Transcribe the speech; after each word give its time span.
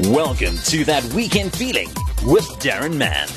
Welcome 0.00 0.58
to 0.64 0.84
that 0.86 1.04
weekend 1.14 1.52
feeling 1.52 1.86
with 2.26 2.44
Daron 2.58 2.96
Mann. 2.96 3.28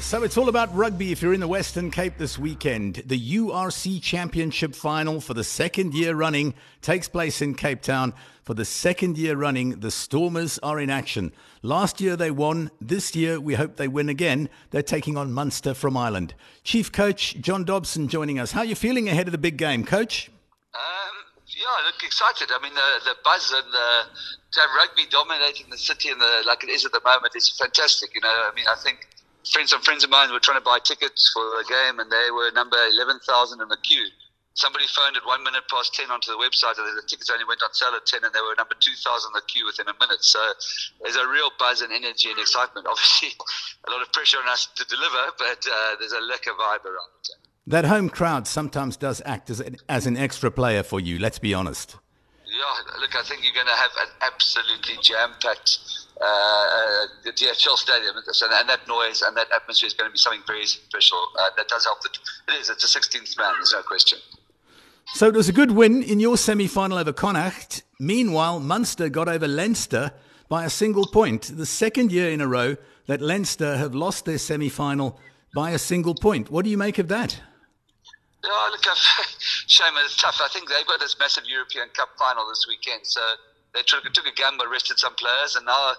So 0.00 0.22
it's 0.22 0.38
all 0.38 0.48
about 0.48 0.72
rugby 0.72 1.10
if 1.10 1.20
you're 1.20 1.34
in 1.34 1.40
the 1.40 1.48
Western 1.48 1.90
Cape 1.90 2.16
this 2.16 2.38
weekend. 2.38 3.02
The 3.06 3.18
URC 3.38 4.00
Championship 4.00 4.72
final 4.72 5.20
for 5.20 5.34
the 5.34 5.42
second 5.42 5.94
year 5.94 6.14
running 6.14 6.54
takes 6.80 7.08
place 7.08 7.42
in 7.42 7.56
Cape 7.56 7.82
Town. 7.82 8.14
For 8.44 8.54
the 8.54 8.64
second 8.64 9.18
year 9.18 9.34
running, 9.34 9.80
the 9.80 9.90
Stormers 9.90 10.60
are 10.60 10.78
in 10.78 10.90
action. 10.90 11.32
Last 11.60 12.00
year 12.00 12.14
they 12.14 12.30
won. 12.30 12.70
This 12.80 13.16
year 13.16 13.40
we 13.40 13.54
hope 13.54 13.78
they 13.78 13.88
win 13.88 14.08
again. 14.08 14.48
They're 14.70 14.80
taking 14.80 15.16
on 15.16 15.32
Munster 15.32 15.74
from 15.74 15.96
Ireland. 15.96 16.34
Chief 16.62 16.92
Coach 16.92 17.34
John 17.40 17.64
Dobson 17.64 18.06
joining 18.06 18.38
us. 18.38 18.52
How 18.52 18.60
are 18.60 18.64
you 18.64 18.76
feeling 18.76 19.08
ahead 19.08 19.26
of 19.26 19.32
the 19.32 19.38
big 19.38 19.56
game, 19.56 19.84
Coach? 19.84 20.30
Yeah, 21.50 21.66
I 21.66 21.82
look 21.86 21.98
excited. 22.02 22.54
I 22.54 22.62
mean, 22.62 22.74
the, 22.74 23.10
the 23.10 23.16
buzz 23.26 23.50
and 23.50 23.66
the, 23.72 23.88
to 24.54 24.60
have 24.60 24.70
rugby 24.78 25.10
dominating 25.10 25.66
the 25.70 25.78
city 25.78 26.10
and 26.10 26.20
the, 26.20 26.46
like 26.46 26.62
it 26.62 26.70
is 26.70 26.84
at 26.84 26.92
the 26.92 27.02
moment 27.04 27.34
is 27.34 27.50
fantastic. 27.50 28.14
You 28.14 28.22
know, 28.22 28.30
I 28.30 28.54
mean, 28.54 28.66
I 28.70 28.78
think 28.78 29.08
friends, 29.50 29.70
some 29.70 29.82
friends 29.82 30.04
of 30.04 30.10
mine 30.10 30.30
were 30.30 30.38
trying 30.38 30.58
to 30.58 30.64
buy 30.64 30.78
tickets 30.78 31.30
for 31.34 31.42
the 31.58 31.66
game 31.66 31.98
and 31.98 32.10
they 32.10 32.30
were 32.30 32.50
number 32.54 32.78
11,000 32.78 33.22
in 33.60 33.68
the 33.68 33.78
queue. 33.82 34.06
Somebody 34.54 34.86
phoned 34.94 35.16
at 35.16 35.26
one 35.26 35.42
minute 35.42 35.66
past 35.70 35.94
10 35.94 36.10
onto 36.10 36.30
the 36.30 36.38
website 36.38 36.78
and 36.78 36.86
the 36.94 37.06
tickets 37.06 37.30
only 37.30 37.46
went 37.46 37.62
on 37.62 37.72
sale 37.74 37.94
at 37.98 38.06
10 38.06 38.22
and 38.22 38.34
they 38.34 38.42
were 38.42 38.54
number 38.54 38.74
2,000 38.78 38.94
in 38.94 39.34
the 39.34 39.42
queue 39.50 39.66
within 39.66 39.90
a 39.90 39.96
minute. 39.98 40.22
So 40.22 40.38
there's 41.02 41.18
a 41.18 41.26
real 41.26 41.50
buzz 41.58 41.82
and 41.82 41.90
energy 41.90 42.30
and 42.30 42.38
excitement. 42.38 42.86
Obviously, 42.90 43.34
a 43.34 43.90
lot 43.90 44.02
of 44.02 44.12
pressure 44.12 44.38
on 44.38 44.46
us 44.46 44.70
to 44.78 44.84
deliver, 44.86 45.34
but 45.38 45.66
uh, 45.66 45.98
there's 45.98 46.14
a 46.14 46.22
lekker 46.22 46.54
vibe 46.54 46.86
around 46.86 47.10
it. 47.26 47.49
That 47.66 47.84
home 47.84 48.08
crowd 48.08 48.46
sometimes 48.46 48.96
does 48.96 49.22
act 49.24 49.50
as 49.50 49.60
an, 49.60 49.76
as 49.88 50.06
an 50.06 50.16
extra 50.16 50.50
player 50.50 50.82
for 50.82 50.98
you, 50.98 51.18
let's 51.18 51.38
be 51.38 51.54
honest. 51.54 51.96
Yeah, 52.46 53.00
look, 53.00 53.14
I 53.14 53.22
think 53.22 53.44
you're 53.44 53.54
going 53.54 53.66
to 53.66 53.72
have 53.72 53.90
an 54.00 54.08
absolutely 54.22 54.96
jam 55.02 55.30
packed 55.40 55.78
uh, 56.20 56.24
uh, 56.24 57.06
the 57.24 57.32
DHL 57.32 57.76
stadium, 57.76 58.14
and 58.16 58.68
that 58.68 58.80
noise 58.88 59.22
and 59.22 59.36
that 59.36 59.46
atmosphere 59.54 59.86
is 59.86 59.94
going 59.94 60.08
to 60.08 60.12
be 60.12 60.18
something 60.18 60.42
very 60.46 60.66
special. 60.66 61.18
Uh, 61.38 61.44
that 61.56 61.68
does 61.68 61.84
help. 61.84 61.98
It 62.04 62.60
is. 62.60 62.68
It's 62.68 62.84
a 62.84 62.98
16th 62.98 63.38
man. 63.38 63.54
There's 63.56 63.72
no 63.72 63.82
question. 63.82 64.18
So 65.14 65.28
it 65.28 65.34
was 65.34 65.48
a 65.48 65.52
good 65.52 65.70
win 65.70 66.02
in 66.02 66.20
your 66.20 66.36
semi-final 66.36 66.98
over 66.98 67.12
Connacht. 67.12 67.82
Meanwhile, 67.98 68.60
Munster 68.60 69.08
got 69.08 69.28
over 69.28 69.48
Leinster 69.48 70.12
by 70.48 70.64
a 70.64 70.70
single 70.70 71.06
point. 71.06 71.56
The 71.56 71.66
second 71.66 72.12
year 72.12 72.30
in 72.30 72.40
a 72.40 72.46
row 72.46 72.76
that 73.06 73.20
Leinster 73.20 73.76
have 73.76 73.94
lost 73.94 74.24
their 74.24 74.38
semi-final 74.38 75.18
by 75.54 75.70
a 75.70 75.78
single 75.78 76.14
point. 76.14 76.50
What 76.50 76.64
do 76.64 76.70
you 76.70 76.76
make 76.78 76.98
of 76.98 77.08
that? 77.08 77.40
Oh, 78.44 78.68
look, 78.72 78.84
shame 79.66 79.92
it's 80.04 80.16
tough. 80.16 80.40
I 80.42 80.48
think 80.48 80.68
they've 80.68 80.86
got 80.86 81.00
this 81.00 81.16
massive 81.18 81.44
European 81.46 81.88
Cup 81.94 82.08
final 82.18 82.48
this 82.48 82.64
weekend, 82.68 83.06
so 83.06 83.20
they 83.74 83.82
took, 83.82 84.04
took 84.12 84.26
a 84.26 84.32
gamble, 84.32 84.66
rested 84.66 84.98
some 84.98 85.14
players, 85.14 85.56
and 85.56 85.66
now, 85.66 85.92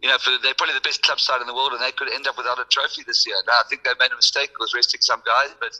you 0.00 0.08
know, 0.08 0.18
for, 0.18 0.30
they're 0.42 0.54
probably 0.54 0.74
the 0.74 0.86
best 0.86 1.02
club 1.02 1.18
side 1.18 1.40
in 1.40 1.46
the 1.46 1.54
world, 1.54 1.72
and 1.72 1.82
they 1.82 1.90
could 1.90 2.12
end 2.12 2.26
up 2.26 2.36
without 2.36 2.58
a 2.58 2.64
trophy 2.70 3.02
this 3.06 3.26
year. 3.26 3.36
Now, 3.46 3.54
I 3.54 3.64
think 3.68 3.82
they 3.82 3.90
made 3.98 4.12
a 4.12 4.16
mistake 4.16 4.50
with 4.60 4.70
resting 4.74 5.00
some 5.00 5.22
guys, 5.26 5.50
but 5.58 5.74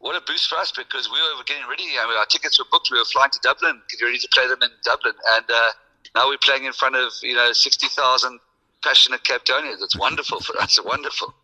what 0.00 0.16
a 0.16 0.20
boost 0.26 0.48
for 0.48 0.56
us 0.56 0.72
because 0.72 1.08
we 1.08 1.16
were 1.36 1.44
getting 1.44 1.68
ready. 1.68 1.84
I 2.00 2.08
mean, 2.08 2.16
our 2.16 2.26
tickets 2.26 2.58
were 2.58 2.64
booked. 2.70 2.88
We 2.90 2.98
were 2.98 3.04
flying 3.04 3.30
to 3.30 3.40
Dublin, 3.42 3.80
getting 3.90 4.06
ready 4.06 4.18
to 4.18 4.28
play 4.32 4.48
them 4.48 4.60
in 4.62 4.70
Dublin, 4.84 5.14
and 5.36 5.44
uh, 5.48 5.70
now 6.14 6.28
we're 6.28 6.40
playing 6.42 6.64
in 6.64 6.72
front 6.72 6.96
of 6.96 7.12
you 7.22 7.34
know 7.34 7.52
sixty 7.52 7.86
thousand 7.88 8.40
passionate 8.82 9.24
Cape 9.24 9.44
Townians. 9.44 9.82
It's 9.82 9.96
wonderful 9.96 10.40
for 10.40 10.58
us. 10.58 10.82
Wonderful. 10.84 11.34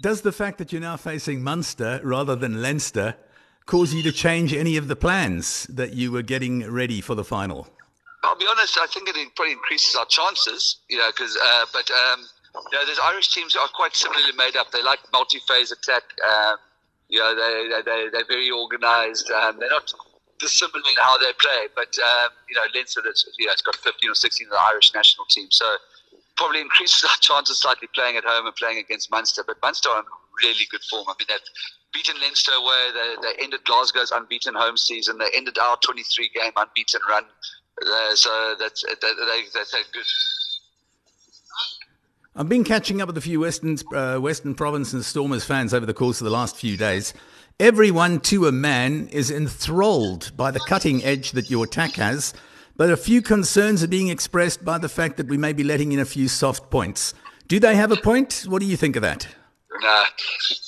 Does 0.00 0.20
the 0.22 0.32
fact 0.32 0.58
that 0.58 0.72
you're 0.72 0.80
now 0.80 0.96
facing 0.96 1.42
Munster 1.42 2.00
rather 2.04 2.36
than 2.36 2.62
Leinster 2.62 3.16
cause 3.66 3.92
you 3.92 4.02
to 4.02 4.12
change 4.12 4.54
any 4.54 4.76
of 4.76 4.86
the 4.86 4.96
plans 4.96 5.64
that 5.64 5.94
you 5.94 6.12
were 6.12 6.22
getting 6.22 6.70
ready 6.70 7.00
for 7.00 7.14
the 7.14 7.24
final? 7.24 7.68
I'll 8.22 8.36
be 8.36 8.46
honest. 8.50 8.78
I 8.78 8.86
think 8.86 9.08
it 9.08 9.16
probably 9.34 9.52
increases 9.52 9.96
our 9.96 10.06
chances. 10.06 10.78
You 10.88 10.98
know, 10.98 11.10
because 11.10 11.36
uh, 11.36 11.64
but 11.72 11.90
um, 11.90 12.20
you 12.72 12.78
know, 12.78 12.86
those 12.86 12.98
Irish 13.04 13.34
teams 13.34 13.56
are 13.56 13.68
quite 13.68 13.94
similarly 13.94 14.32
made 14.36 14.56
up. 14.56 14.70
They 14.70 14.82
like 14.82 15.00
multi-phase 15.12 15.72
attack. 15.72 16.02
Um, 16.28 16.56
you 17.08 17.18
know, 17.18 17.34
they 17.34 17.82
they 17.82 18.08
they're 18.12 18.26
very 18.26 18.50
organised. 18.50 19.30
Um, 19.30 19.58
they're 19.58 19.70
not 19.70 19.92
dissimilar 20.38 20.78
in 20.78 20.96
how 20.96 21.18
they 21.18 21.32
play, 21.40 21.66
but 21.74 21.96
um, 21.98 22.30
you 22.48 22.54
know, 22.54 22.62
Leinster, 22.74 23.02
that's 23.04 23.26
you 23.38 23.46
know, 23.46 23.52
it's 23.52 23.62
got 23.62 23.76
15 23.76 24.10
or 24.10 24.14
16 24.14 24.46
of 24.46 24.50
the 24.50 24.58
Irish 24.72 24.94
national 24.94 25.26
team, 25.26 25.48
so 25.50 25.66
probably 26.38 26.60
increases 26.60 27.04
our 27.04 27.16
chances 27.20 27.58
slightly 27.58 27.88
playing 27.94 28.16
at 28.16 28.24
home 28.24 28.46
and 28.46 28.56
playing 28.56 28.78
against 28.78 29.10
Munster. 29.10 29.44
But 29.46 29.56
Munster 29.60 29.90
are 29.90 30.00
in 30.00 30.06
really 30.42 30.64
good 30.70 30.82
form. 30.88 31.04
I 31.08 31.14
mean, 31.18 31.26
they've 31.28 31.38
beaten 31.92 32.14
Leinster 32.20 32.52
away. 32.52 32.90
They, 32.94 33.14
they 33.22 33.42
ended 33.42 33.60
Glasgow's 33.64 34.12
unbeaten 34.12 34.54
home 34.54 34.76
season. 34.76 35.18
They 35.18 35.28
ended 35.34 35.58
our 35.58 35.76
23 35.84 36.30
game 36.34 36.52
unbeaten 36.56 37.00
run. 37.08 37.24
Uh, 37.80 38.14
so 38.14 38.54
that's 38.58 38.82
they, 38.82 38.94
they, 38.94 39.42
they're 39.52 39.82
good. 39.92 40.06
I've 42.34 42.48
been 42.48 42.64
catching 42.64 43.00
up 43.00 43.08
with 43.08 43.18
a 43.18 43.20
few 43.20 43.40
Western 43.40 43.76
uh, 43.92 44.18
Western 44.18 44.54
Province 44.54 44.92
and 44.92 45.04
Stormers 45.04 45.44
fans 45.44 45.74
over 45.74 45.86
the 45.86 45.94
course 45.94 46.20
of 46.20 46.24
the 46.24 46.30
last 46.30 46.56
few 46.56 46.76
days. 46.76 47.14
Everyone 47.60 48.20
to 48.20 48.46
a 48.46 48.52
man 48.52 49.08
is 49.08 49.30
enthralled 49.32 50.30
by 50.36 50.52
the 50.52 50.60
cutting 50.60 51.02
edge 51.02 51.32
that 51.32 51.50
your 51.50 51.64
attack 51.64 51.94
has 51.94 52.32
but 52.78 52.90
a 52.90 52.96
few 52.96 53.20
concerns 53.20 53.82
are 53.82 53.88
being 53.88 54.08
expressed 54.08 54.64
by 54.64 54.78
the 54.78 54.88
fact 54.88 55.18
that 55.18 55.26
we 55.26 55.36
may 55.36 55.52
be 55.52 55.64
letting 55.64 55.92
in 55.92 55.98
a 55.98 56.04
few 56.04 56.28
soft 56.28 56.70
points. 56.70 57.12
Do 57.48 57.58
they 57.58 57.74
have 57.74 57.90
a 57.90 57.96
point? 57.96 58.44
What 58.46 58.60
do 58.60 58.66
you 58.66 58.76
think 58.76 58.94
of 58.94 59.02
that? 59.02 59.26
Nah. 59.82 60.04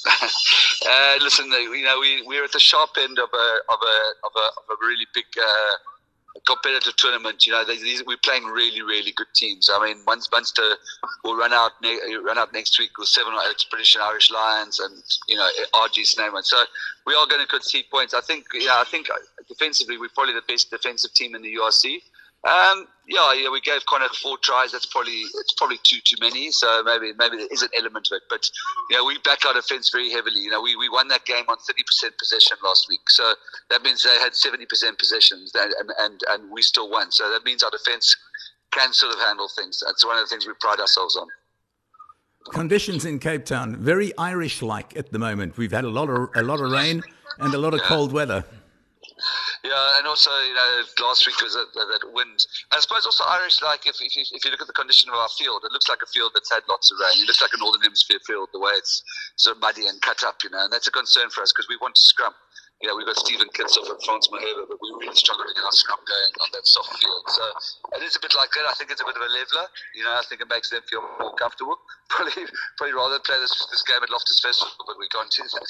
uh, 0.89 1.17
listen, 1.23 1.47
you 1.47 1.85
know, 1.85 2.01
we, 2.01 2.23
we're 2.27 2.45
at 2.45 2.53
the 2.53 2.59
sharp 2.59 2.91
end 2.99 3.19
of 3.19 3.29
a, 3.33 3.49
of 3.73 3.79
a, 3.81 4.27
of 4.27 4.33
a, 4.37 4.47
of 4.59 4.65
a 4.71 4.77
really 4.81 5.07
big 5.15 5.25
uh, 5.41 5.73
competitive 6.47 6.97
tournament. 6.97 7.47
You 7.47 7.53
know, 7.53 7.65
these, 7.65 8.05
we're 8.07 8.17
playing 8.23 8.45
really, 8.45 8.83
really 8.83 9.13
good 9.13 9.27
teams. 9.35 9.71
I 9.73 9.85
mean, 9.85 10.03
once 10.07 10.29
Munster 10.33 10.77
will 11.25 11.37
run 11.37 11.53
out 11.53 11.73
ne- 11.83 12.17
run 12.25 12.39
out 12.39 12.53
next 12.53 12.79
week 12.79 12.97
with 12.99 13.09
seven 13.09 13.33
or 13.33 13.41
eight 13.49 13.65
British 13.71 13.95
and 13.95 14.05
Irish 14.05 14.31
Lions, 14.31 14.81
and 14.81 15.03
you 15.29 15.37
know, 15.37 15.49
RG 15.75 16.07
Snyman. 16.07 16.43
So 16.43 16.63
we 17.07 17.15
are 17.15 17.27
going 17.27 17.41
to 17.41 17.49
concede 17.49 17.87
points. 17.91 18.15
I 18.15 18.21
think, 18.21 18.47
yeah, 18.55 18.81
I 18.81 18.85
think 18.85 19.09
defensively, 19.49 19.99
we're 19.99 20.09
probably 20.15 20.35
the 20.35 20.43
best 20.47 20.71
defensive 20.71 21.13
team 21.15 21.35
in 21.35 21.43
the 21.43 21.55
URC. 21.55 22.01
Um, 22.43 22.87
yeah, 23.07 23.35
yeah, 23.35 23.51
we 23.51 23.61
gave 23.61 23.85
Connacht 23.87 24.17
four 24.17 24.39
tries. 24.39 24.73
That's 24.73 24.87
probably 24.87 25.25
it's 25.35 25.53
probably 25.53 25.79
too 25.83 25.99
too 26.05 26.17
many. 26.21 26.51
So 26.51 26.83
maybe 26.85 27.13
maybe 27.19 27.37
there 27.37 27.49
is 27.51 27.63
an 27.63 27.69
element 27.77 28.09
of 28.11 28.17
it. 28.17 28.23
But 28.31 28.49
you 28.89 28.97
know, 28.97 29.05
we 29.05 29.19
back 29.19 29.45
our 29.45 29.53
defence 29.53 29.91
very 29.91 30.11
heavily. 30.11 30.41
You 30.41 30.51
know, 30.51 30.63
we, 30.63 30.75
we 30.77 30.89
won 30.89 31.09
that 31.09 31.27
game 31.27 31.45
on 31.49 31.59
thirty 31.59 31.83
percent 31.83 32.17
possession 32.19 32.57
last 32.65 32.87
week. 32.89 33.11
So 33.11 33.35
that 33.69 33.83
means 33.83 34.03
they 34.03 34.17
had 34.21 34.35
seventy 34.35 34.65
percent 34.65 34.99
possessions, 34.99 35.53
and, 35.55 35.93
and 35.99 36.21
and 36.29 36.51
we 36.51 36.63
still 36.63 36.91
won. 36.91 37.11
So 37.11 37.31
that 37.31 37.45
means 37.45 37.63
our 37.63 37.71
defence 37.71 38.17
can 38.71 38.93
sort 38.93 39.13
of 39.13 39.21
handle 39.21 39.49
things. 39.49 39.83
That's 39.85 40.07
one 40.07 40.17
of 40.17 40.23
the 40.23 40.29
things 40.29 40.47
we 40.47 40.55
pride 40.61 40.81
ourselves 40.81 41.17
on. 41.17 41.27
Conditions 42.53 43.05
in 43.05 43.19
Cape 43.19 43.45
Town 43.45 43.77
very 43.77 44.17
Irish-like 44.17 44.97
at 44.97 45.13
the 45.13 45.19
moment. 45.19 45.59
We've 45.59 45.73
had 45.73 45.85
a 45.85 45.91
lot 45.91 46.09
of 46.09 46.31
a 46.35 46.43
lot 46.43 46.61
of 46.61 46.71
rain 46.71 47.03
and 47.39 47.53
a 47.53 47.59
lot 47.59 47.75
of 47.75 47.81
yeah. 47.81 47.89
cold 47.89 48.13
weather. 48.13 48.45
Yeah, 49.61 49.99
and 49.99 50.09
also 50.09 50.31
you 50.49 50.55
know 50.55 50.83
last 51.05 51.27
week 51.27 51.37
was 51.45 51.53
that, 51.53 51.69
that 51.77 52.05
wind. 52.17 52.47
I 52.73 52.81
suppose 52.81 53.05
also 53.05 53.25
Irish 53.29 53.61
like 53.61 53.85
if, 53.85 54.01
if 54.01 54.17
you, 54.17 54.25
if 54.33 54.45
you 54.45 54.51
look 54.51 54.65
at 54.65 54.67
the 54.67 54.77
condition 54.77 55.13
of 55.13 55.17
our 55.17 55.29
field, 55.37 55.65
it 55.69 55.73
looks 55.73 55.89
like 55.89 56.01
a 56.01 56.09
field 56.09 56.33
that's 56.33 56.49
had 56.49 56.65
lots 56.69 56.89
of 56.89 56.97
rain. 56.97 57.21
It 57.21 57.29
looks 57.29 57.45
like 57.45 57.53
a 57.53 57.61
northern 57.61 57.85
hemisphere 57.85 58.25
field 58.25 58.49
the 58.53 58.61
way 58.61 58.73
it's 58.73 59.05
sort 59.37 59.57
of 59.57 59.61
muddy 59.61 59.85
and 59.87 60.01
cut 60.01 60.25
up, 60.25 60.41
you 60.43 60.49
know, 60.49 60.65
and 60.65 60.73
that's 60.73 60.89
a 60.89 60.95
concern 60.95 61.29
for 61.29 61.45
us 61.45 61.53
because 61.53 61.69
we 61.69 61.77
want 61.77 61.95
to 61.95 62.01
scrum. 62.01 62.33
You 62.81 62.89
know, 62.89 62.97
we've 62.97 63.05
got 63.05 63.21
Steven 63.21 63.53
Kitshoff 63.53 63.93
and 63.93 64.01
Frans 64.09 64.33
Malherbe, 64.33 64.65
but 64.65 64.81
we 64.81 64.89
really 64.97 65.13
struggle 65.13 65.45
to 65.45 65.53
get 65.53 65.61
our 65.61 65.77
scrum 65.77 66.01
going 66.09 66.33
on 66.41 66.49
that 66.57 66.65
soft 66.65 66.97
field. 66.97 67.29
So 67.29 67.45
it 68.01 68.03
is 68.03 68.17
a 68.17 68.21
bit 68.25 68.33
like 68.33 68.49
that. 68.57 68.65
I 68.65 68.73
think 68.81 68.89
it's 68.89 69.05
a 69.05 69.05
bit 69.05 69.21
of 69.21 69.21
a 69.21 69.29
leveler. 69.29 69.69
You 69.93 70.09
know, 70.09 70.17
I 70.17 70.25
think 70.25 70.41
it 70.41 70.49
makes 70.49 70.73
them 70.73 70.81
feel 70.89 71.05
more 71.21 71.37
comfortable. 71.37 71.77
Probably, 72.09 72.49
probably 72.77 72.97
rather 72.97 73.21
play 73.21 73.39
this, 73.39 73.55
this 73.71 73.85
game 73.85 74.03
at 74.03 74.11
Loftus 74.11 74.41
Versfeld, 74.41 74.75
but 74.83 74.99
we 74.99 75.07
can't 75.13 75.31
do 75.31 75.45
that. 75.45 75.69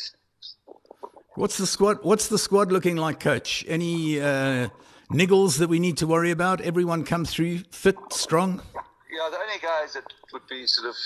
What's 1.41 1.57
the 1.57 1.67
squad? 1.67 2.01
What's 2.03 2.29
the 2.29 2.37
squad 2.37 2.71
looking 2.71 2.97
like, 2.97 3.19
Coach? 3.19 3.65
Any 3.67 4.21
uh, 4.21 4.69
niggles 5.11 5.57
that 5.57 5.71
we 5.71 5.79
need 5.79 5.97
to 5.97 6.07
worry 6.07 6.33
about? 6.33 6.61
Everyone 6.61 7.03
come 7.03 7.25
through 7.25 7.61
fit, 7.71 7.97
strong. 8.11 8.61
Yeah, 8.75 9.31
the 9.31 9.39
only 9.39 9.59
guys 9.63 9.95
that 9.95 10.05
would 10.35 10.47
be 10.51 10.67
sort 10.67 10.91
of 10.91 10.97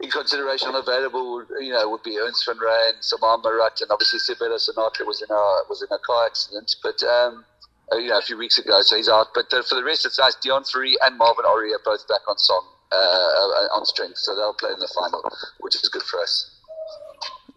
in 0.00 0.10
consideration 0.10 0.74
available, 0.74 1.42
you 1.58 1.72
know, 1.72 1.88
would 1.88 2.02
be 2.02 2.18
Ernst 2.18 2.44
van 2.44 2.58
Rhyn, 2.58 3.00
Salmaan 3.00 3.42
Moerat, 3.42 3.80
and 3.80 3.90
obviously 3.90 4.18
Sibera 4.18 4.60
Sonata 4.60 5.06
was 5.06 5.22
in 5.22 5.30
a 5.30 5.62
was 5.70 5.80
in 5.80 5.88
a 5.90 5.98
car 6.00 6.26
accident, 6.26 6.76
but 6.82 7.02
um, 7.02 7.42
uh, 7.92 7.96
you 7.96 8.08
know, 8.08 8.18
a 8.18 8.22
few 8.22 8.36
weeks 8.36 8.58
ago, 8.58 8.82
so 8.82 8.94
he's 8.94 9.08
out. 9.08 9.28
But 9.34 9.50
uh, 9.54 9.62
for 9.62 9.74
the 9.74 9.84
rest, 9.84 10.04
it's 10.04 10.18
nice. 10.18 10.36
Deon 10.36 10.70
Fourie 10.70 10.96
and 11.00 11.16
Marvin 11.16 11.46
Orie 11.46 11.72
are 11.72 11.80
both 11.82 12.06
back 12.08 12.28
on 12.28 12.36
song 12.36 12.66
uh, 12.92 12.94
uh, 12.94 13.72
on 13.72 13.86
strength, 13.86 14.18
so 14.18 14.36
they'll 14.36 14.52
play 14.52 14.70
in 14.70 14.80
the 14.80 14.92
final, 14.94 15.24
which 15.60 15.76
is 15.76 15.88
good 15.88 16.02
for 16.02 16.20
us. 16.20 16.59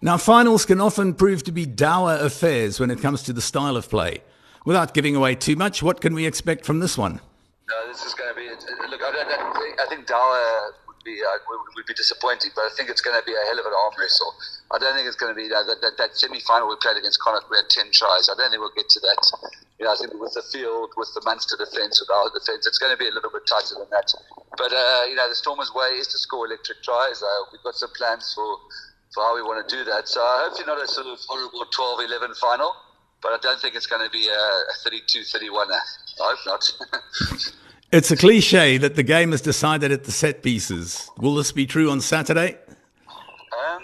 Now, 0.04 0.20
finals 0.20 0.68
can 0.68 0.84
often 0.84 1.16
prove 1.16 1.48
to 1.48 1.54
be 1.56 1.66
dour 1.66 2.20
affairs 2.20 2.76
when 2.78 2.92
it 2.92 3.00
comes 3.00 3.24
to 3.24 3.32
the 3.32 3.40
style 3.40 3.80
of 3.80 3.88
play. 3.88 4.20
Without 4.68 4.94
giving 4.94 5.16
away 5.16 5.32
too 5.32 5.56
much, 5.56 5.80
what 5.80 6.04
can 6.04 6.12
we 6.12 6.28
expect 6.28 6.68
from 6.68 6.84
this 6.84 6.98
one? 6.98 7.24
No, 7.72 7.88
this 7.88 8.04
is 8.04 8.12
going 8.12 8.28
to 8.28 8.36
be. 8.36 8.52
Look, 8.92 9.00
I, 9.00 9.16
don't, 9.16 9.32
I 9.80 9.88
think 9.88 10.04
dour 10.04 10.76
would 10.92 11.00
be 11.08 11.24
uh, 11.24 11.40
would 11.48 11.88
be 11.88 11.96
disappointing, 11.96 12.52
but 12.52 12.68
I 12.68 12.72
think 12.76 12.92
it's 12.92 13.00
going 13.00 13.16
to 13.16 13.24
be 13.24 13.32
a 13.32 13.48
hell 13.48 13.56
of 13.56 13.64
an 13.64 13.72
arm 13.72 13.96
wrestle. 13.96 14.36
I 14.76 14.78
don't 14.78 14.92
think 14.92 15.08
it's 15.08 15.16
going 15.16 15.32
to 15.32 15.40
be 15.40 15.48
that, 15.48 15.72
that, 15.80 15.96
that 15.96 16.20
semi 16.20 16.44
final 16.44 16.68
we 16.68 16.76
played 16.84 17.00
against 17.00 17.24
Connacht. 17.24 17.48
We 17.48 17.56
had 17.56 17.72
ten 17.72 17.88
tries. 17.96 18.28
I 18.28 18.36
don't 18.36 18.52
think 18.52 18.60
we'll 18.60 18.76
get 18.76 18.92
to 18.92 19.00
that. 19.08 19.24
you 19.80 19.88
know, 19.88 19.96
I 19.96 19.96
think 19.96 20.12
with 20.20 20.36
the 20.36 20.44
field, 20.52 20.92
with 21.00 21.16
the 21.16 21.24
Munster 21.24 21.56
defence, 21.56 22.04
with 22.04 22.12
our 22.12 22.28
defence, 22.36 22.68
it's 22.68 22.76
going 22.78 22.92
to 22.92 23.00
be 23.00 23.08
a 23.08 23.16
little 23.16 23.32
bit 23.32 23.48
tighter 23.48 23.80
than 23.80 23.88
that. 23.96 24.12
But 24.60 24.76
uh, 24.76 25.08
you 25.08 25.16
know, 25.16 25.32
the 25.32 25.40
Stormers' 25.40 25.72
way 25.72 25.96
is 25.96 26.12
to 26.12 26.20
score 26.20 26.44
electric 26.44 26.84
tries. 26.84 27.24
Uh, 27.24 27.56
we've 27.56 27.64
got 27.64 27.80
some 27.80 27.96
plans 27.96 28.36
for 28.36 28.60
for 29.14 29.24
how 29.24 29.36
we 29.36 29.42
want 29.42 29.68
to 29.68 29.76
do 29.76 29.84
that. 29.86 30.08
So 30.08 30.20
hopefully 30.24 30.66
not 30.66 30.82
a 30.82 30.88
sort 30.88 31.08
of 31.08 31.20
horrible 31.28 31.66
12-11 31.66 32.36
final, 32.38 32.74
but 33.22 33.30
I 33.30 33.38
don't 33.42 33.60
think 33.62 33.76
it's 33.76 33.86
going 33.86 34.04
to 34.04 34.12
be 34.12 34.28
a 34.28 34.90
32-31. 34.90 35.68
I 35.70 35.80
hope 36.20 36.40
not. 36.46 36.72
it's 37.92 38.12
a 38.12 38.18
cliche 38.18 38.78
that 38.78 38.96
the 38.96 39.04
game 39.04 39.34
is 39.34 39.42
decided 39.42 39.92
at 39.92 40.04
the 40.04 40.12
set 40.12 40.42
pieces. 40.42 41.10
Will 41.18 41.36
this 41.36 41.52
be 41.52 41.66
true 41.66 41.92
on 41.92 42.02
Saturday? 42.02 42.58
Um, 43.08 43.84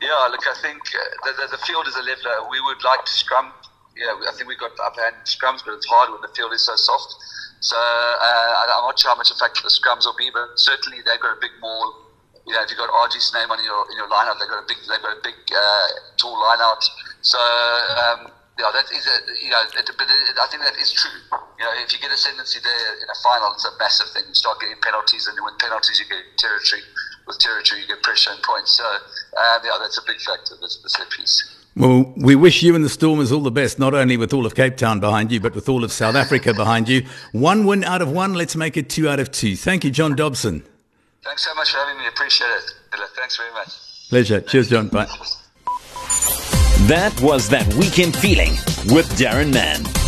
yeah, 0.00 0.28
look, 0.30 0.46
I 0.46 0.54
think 0.62 0.78
uh, 0.78 1.26
the, 1.26 1.42
the, 1.42 1.56
the, 1.56 1.62
field 1.66 1.88
is 1.88 1.96
a 1.96 2.02
leveler. 2.02 2.48
We 2.50 2.60
would 2.60 2.82
like 2.84 3.04
to 3.04 3.12
scrum. 3.12 3.52
Yeah, 3.96 4.14
I 4.28 4.32
think 4.36 4.48
we've 4.48 4.58
got 4.58 4.72
upper-hand 4.78 5.16
scrums, 5.24 5.64
but 5.64 5.74
it's 5.74 5.86
hard 5.86 6.12
when 6.12 6.20
the 6.20 6.28
field 6.36 6.52
is 6.52 6.64
so 6.64 6.76
soft. 6.76 7.14
So 7.60 7.76
uh, 7.76 8.78
I'm 8.78 8.84
not 8.84 8.98
sure 8.98 9.10
how 9.10 9.16
much 9.16 9.30
effect 9.30 9.58
the 9.62 9.72
scrums 9.72 10.04
will 10.04 10.14
be, 10.16 10.30
but 10.32 10.54
certainly 10.56 10.98
they've 10.98 11.18
got 11.18 11.36
a 11.36 11.40
big 11.40 11.50
maul 11.60 12.05
you 12.46 12.54
know, 12.54 12.62
if 12.62 12.70
you've 12.70 12.78
got 12.78 12.88
RG 12.88 13.18
Snyman 13.18 13.58
on 13.58 13.64
your 13.66 13.82
in 13.90 13.98
your 13.98 14.06
lineup, 14.06 14.38
they've 14.38 14.48
got 14.48 14.62
a 14.62 14.68
big 14.70 14.78
they've 14.86 15.02
got 15.02 15.18
a 15.18 15.22
big 15.22 15.34
uh, 15.50 15.86
tall 16.16 16.38
lineout. 16.38 16.82
So 17.20 17.38
um, 17.38 18.30
yeah, 18.54 18.70
that 18.70 18.86
is 18.94 19.04
a 19.04 19.16
you 19.42 19.50
know, 19.50 19.62
it, 19.66 19.90
but 19.98 20.06
it, 20.06 20.38
I 20.38 20.46
think 20.46 20.62
that 20.62 20.78
is 20.78 20.94
true. 20.94 21.10
You 21.58 21.64
know, 21.66 21.74
if 21.82 21.90
you 21.92 21.98
get 21.98 22.14
ascendancy 22.14 22.62
there 22.62 22.88
in 23.02 23.08
a 23.10 23.18
final, 23.18 23.50
it's 23.52 23.66
a 23.66 23.74
massive 23.82 24.08
thing. 24.14 24.24
You 24.28 24.34
start 24.34 24.60
getting 24.60 24.78
penalties, 24.78 25.26
and 25.26 25.36
with 25.42 25.58
penalties, 25.58 25.98
you 25.98 26.06
get 26.06 26.22
territory. 26.38 26.82
With 27.26 27.42
territory, 27.42 27.82
you 27.82 27.88
get 27.90 28.02
pressure 28.06 28.30
and 28.30 28.42
points. 28.46 28.78
So 28.78 28.86
um, 28.86 29.58
yeah, 29.66 29.76
that's 29.82 29.98
a 29.98 30.06
big 30.06 30.22
factor. 30.22 30.54
That's 30.60 30.78
the 30.82 30.88
set 30.88 31.10
piece. 31.10 31.52
Well, 31.74 32.14
we 32.16 32.36
wish 32.36 32.62
you 32.62 32.74
and 32.74 32.84
the 32.84 32.88
Stormers 32.88 33.32
all 33.32 33.42
the 33.42 33.50
best, 33.50 33.78
not 33.78 33.92
only 33.92 34.16
with 34.16 34.32
all 34.32 34.46
of 34.46 34.54
Cape 34.54 34.78
Town 34.78 34.98
behind 35.00 35.30
you, 35.30 35.40
but 35.40 35.54
with 35.54 35.68
all 35.68 35.84
of 35.84 35.92
South 35.92 36.14
Africa 36.14 36.54
behind 36.54 36.88
you. 36.88 37.04
One 37.32 37.66
win 37.66 37.84
out 37.84 38.00
of 38.00 38.10
one. 38.10 38.32
Let's 38.32 38.56
make 38.56 38.78
it 38.78 38.88
two 38.88 39.08
out 39.08 39.20
of 39.20 39.30
two. 39.30 39.56
Thank 39.56 39.84
you, 39.84 39.90
John 39.90 40.14
Dobson. 40.14 40.62
Thanks 41.26 41.44
so 41.44 41.54
much 41.54 41.72
for 41.72 41.78
having 41.78 41.98
me. 41.98 42.06
Appreciate 42.06 42.48
it. 42.48 42.72
Thanks 43.16 43.36
very 43.36 43.52
much. 43.52 43.68
Pleasure. 44.08 44.40
Cheers, 44.40 44.70
John. 44.70 44.88
Bye. 44.88 45.06
That 46.86 47.18
was 47.20 47.48
That 47.48 47.72
Weekend 47.74 48.16
Feeling 48.16 48.52
with 48.94 49.10
Daron 49.18 49.52
Mann. 49.52 50.05